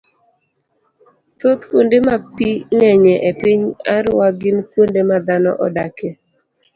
[1.39, 3.61] thoth kuonde ma pi ng'enyie e piny
[3.95, 6.11] Arua gin kuonde ma dhano odakie.